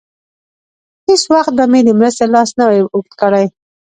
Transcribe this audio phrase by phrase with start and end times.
[1.07, 3.45] هېڅ وخت به مې د مرستې لاس نه وای اوږد کړی.